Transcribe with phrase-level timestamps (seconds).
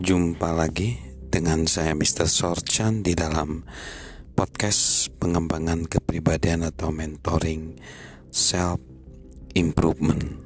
[0.00, 0.96] Jumpa lagi
[1.28, 2.24] dengan saya Mr.
[2.24, 3.68] Sorchan di dalam
[4.32, 7.76] podcast pengembangan kepribadian atau mentoring
[8.32, 8.80] self
[9.52, 10.40] improvement.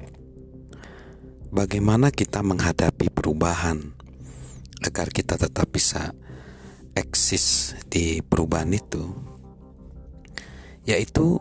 [1.55, 3.95] Bagaimana kita menghadapi perubahan
[4.83, 6.11] agar kita tetap bisa
[6.91, 9.07] eksis di perubahan itu?
[10.83, 11.39] Yaitu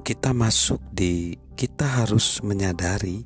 [0.00, 3.20] kita masuk di kita harus menyadari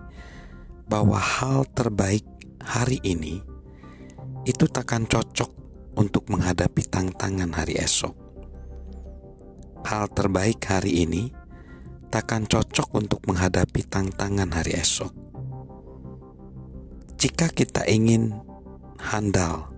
[0.91, 2.27] bahwa hal terbaik
[2.59, 3.48] hari ini
[4.49, 5.53] itu takkan cocok
[6.01, 8.17] untuk menghadapi tantangan hari esok.
[9.85, 11.29] Hal terbaik hari ini
[12.09, 15.13] takkan cocok untuk menghadapi tantangan hari esok.
[17.21, 18.33] Jika kita ingin
[18.97, 19.69] handal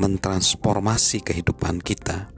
[0.00, 2.32] mentransformasi kehidupan kita,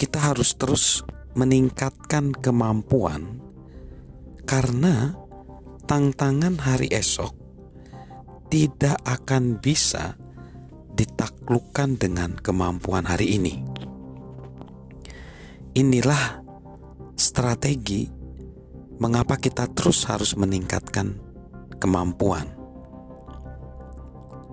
[0.00, 1.04] kita harus terus
[1.36, 3.36] meningkatkan kemampuan
[4.48, 5.12] karena
[5.84, 7.36] tantangan hari esok
[8.52, 10.21] tidak akan bisa
[11.02, 13.58] ditaklukkan dengan kemampuan hari ini.
[15.74, 16.38] Inilah
[17.18, 18.06] strategi
[19.02, 21.18] mengapa kita terus harus meningkatkan
[21.82, 22.46] kemampuan.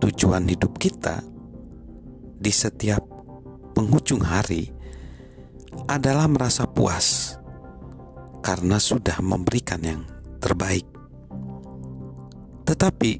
[0.02, 1.22] Tujuan hidup kita
[2.39, 3.06] di setiap
[3.78, 4.73] penghujung hari
[5.86, 7.38] adalah merasa puas
[8.41, 10.02] karena sudah memberikan yang
[10.41, 10.88] terbaik.
[12.66, 13.11] Tetapi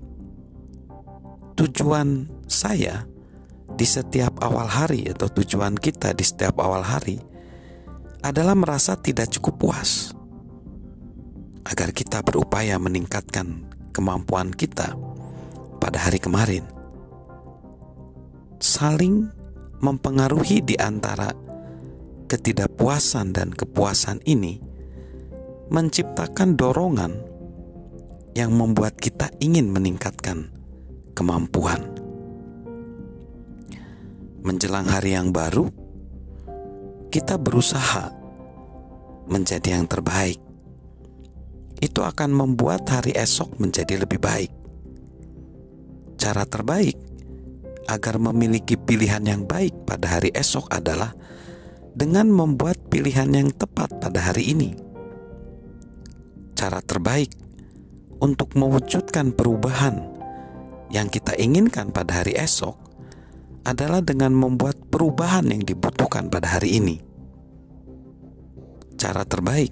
[1.60, 3.19] tujuan saya
[3.80, 7.16] di setiap awal hari atau tujuan kita di setiap awal hari
[8.20, 10.12] adalah merasa tidak cukup puas.
[11.64, 15.00] Agar kita berupaya meningkatkan kemampuan kita
[15.80, 16.68] pada hari kemarin.
[18.60, 19.32] Saling
[19.80, 21.32] mempengaruhi di antara
[22.28, 24.60] ketidakpuasan dan kepuasan ini
[25.72, 27.16] menciptakan dorongan
[28.36, 30.52] yang membuat kita ingin meningkatkan
[31.16, 31.99] kemampuan
[34.44, 35.68] menjelang hari yang baru,
[37.10, 38.14] kita berusaha
[39.30, 40.40] menjadi yang terbaik.
[41.80, 44.52] Itu akan membuat hari esok menjadi lebih baik.
[46.20, 47.00] Cara terbaik
[47.88, 51.16] agar memiliki pilihan yang baik pada hari esok adalah
[51.96, 54.76] dengan membuat pilihan yang tepat pada hari ini.
[56.54, 57.32] Cara terbaik
[58.20, 60.04] untuk mewujudkan perubahan
[60.92, 62.89] yang kita inginkan pada hari esok
[63.70, 66.98] adalah dengan membuat perubahan yang dibutuhkan pada hari ini.
[68.98, 69.70] Cara terbaik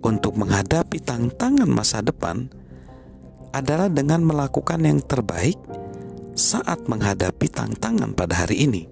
[0.00, 2.48] untuk menghadapi tantangan masa depan
[3.52, 5.60] adalah dengan melakukan yang terbaik
[6.32, 8.82] saat menghadapi tantangan pada hari ini.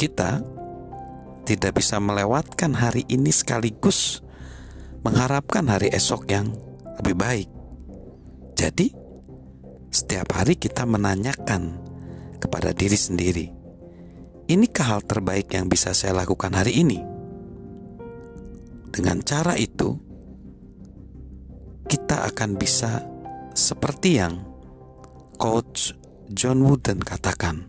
[0.00, 0.40] Kita
[1.44, 4.24] tidak bisa melewatkan hari ini sekaligus
[5.04, 6.56] mengharapkan hari esok yang
[6.98, 7.48] lebih baik.
[8.56, 8.90] Jadi,
[9.92, 11.87] setiap hari kita menanyakan
[12.38, 13.46] kepada diri sendiri.
[14.48, 16.98] Inikah hal terbaik yang bisa saya lakukan hari ini?
[18.88, 20.00] Dengan cara itu,
[21.84, 23.04] kita akan bisa
[23.52, 24.40] seperti yang
[25.36, 25.92] Coach
[26.32, 27.68] John Wooden katakan,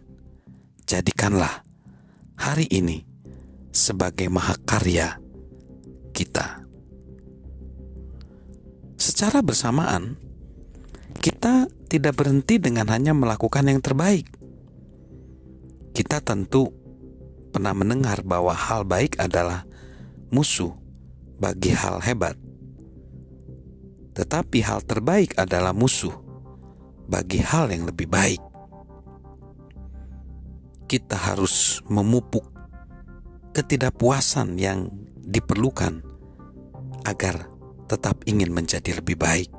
[0.88, 1.68] jadikanlah
[2.40, 3.04] hari ini
[3.76, 5.20] sebagai mahakarya
[6.16, 6.64] kita.
[9.00, 10.16] Secara bersamaan,
[11.20, 14.39] kita tidak berhenti dengan hanya melakukan yang terbaik.
[16.00, 16.72] Kita tentu
[17.52, 19.68] pernah mendengar bahwa hal baik adalah
[20.32, 20.72] musuh
[21.36, 22.40] bagi hal hebat.
[24.16, 26.16] Tetapi hal terbaik adalah musuh
[27.04, 28.40] bagi hal yang lebih baik.
[30.88, 32.48] Kita harus memupuk
[33.52, 34.88] ketidakpuasan yang
[35.20, 36.00] diperlukan
[37.12, 37.52] agar
[37.92, 39.52] tetap ingin menjadi lebih baik.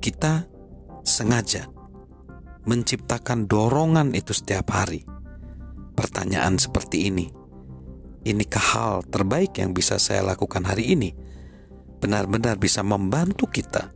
[0.00, 0.48] Kita
[1.04, 1.75] sengaja
[2.66, 5.06] menciptakan dorongan itu setiap hari.
[5.96, 7.30] Pertanyaan seperti ini,
[8.26, 11.14] inikah hal terbaik yang bisa saya lakukan hari ini?
[12.02, 13.94] Benar-benar bisa membantu kita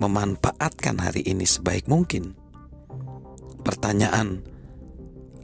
[0.00, 2.34] memanfaatkan hari ini sebaik mungkin.
[3.62, 4.42] Pertanyaan,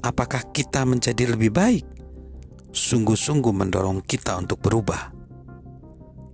[0.02, 1.86] apakah kita menjadi lebih baik?
[2.74, 5.14] Sungguh-sungguh mendorong kita untuk berubah.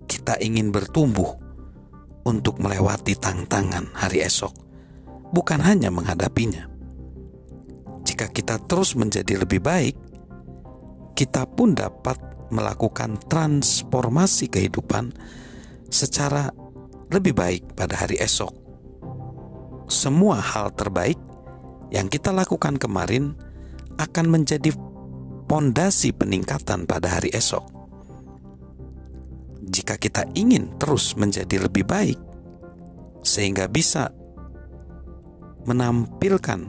[0.08, 1.36] Kita ingin bertumbuh
[2.24, 4.63] untuk melewati tantangan hari esok
[5.34, 6.70] bukan hanya menghadapinya.
[8.06, 9.98] Jika kita terus menjadi lebih baik,
[11.18, 12.16] kita pun dapat
[12.54, 15.10] melakukan transformasi kehidupan
[15.90, 16.54] secara
[17.10, 18.54] lebih baik pada hari esok.
[19.90, 21.18] Semua hal terbaik
[21.90, 23.34] yang kita lakukan kemarin
[23.98, 24.74] akan menjadi
[25.50, 27.62] pondasi peningkatan pada hari esok.
[29.64, 32.20] Jika kita ingin terus menjadi lebih baik,
[33.24, 34.12] sehingga bisa
[35.64, 36.60] menampilkan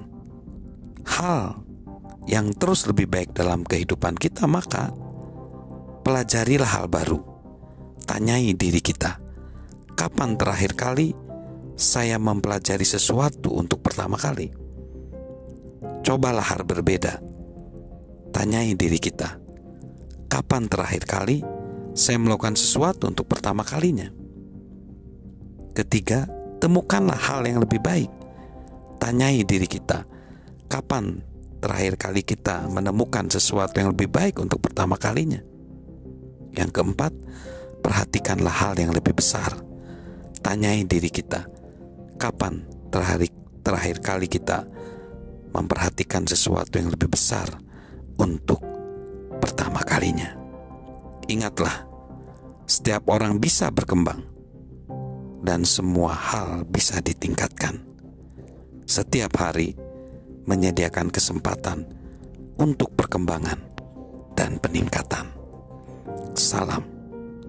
[1.05, 1.61] hal
[2.25, 4.89] yang terus lebih baik dalam kehidupan kita, maka
[6.01, 7.21] pelajarilah hal baru.
[8.05, 9.17] Tanyai diri kita,
[9.97, 11.17] kapan terakhir kali
[11.73, 14.53] saya mempelajari sesuatu untuk pertama kali?
[16.05, 17.17] Cobalah hal berbeda.
[18.29, 19.41] Tanyai diri kita,
[20.29, 21.41] kapan terakhir kali
[21.95, 24.11] saya melakukan sesuatu untuk pertama kalinya?
[25.75, 28.11] Ketiga, temukanlah hal yang lebih baik.
[29.05, 30.01] Tanyai diri kita,
[30.65, 31.21] kapan
[31.61, 35.45] terakhir kali kita menemukan sesuatu yang lebih baik untuk pertama kalinya.
[36.57, 37.13] Yang keempat,
[37.85, 39.61] perhatikanlah hal yang lebih besar.
[40.41, 41.45] Tanyai diri kita,
[42.17, 43.29] kapan terakhir,
[43.61, 44.65] terakhir kali kita
[45.53, 47.45] memperhatikan sesuatu yang lebih besar
[48.17, 48.57] untuk
[49.37, 50.33] pertama kalinya.
[51.29, 51.85] Ingatlah,
[52.65, 54.25] setiap orang bisa berkembang
[55.45, 57.94] dan semua hal bisa ditingkatkan.
[58.85, 59.73] Setiap hari,
[60.45, 61.89] menyediakan kesempatan
[62.61, 63.57] untuk perkembangan
[64.37, 65.33] dan peningkatan.
[66.37, 66.85] Salam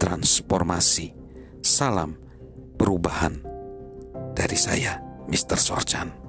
[0.00, 1.12] transformasi,
[1.60, 2.16] salam
[2.80, 3.36] perubahan
[4.32, 4.96] dari saya,
[5.28, 5.60] Mr.
[5.60, 6.25] Sorchan.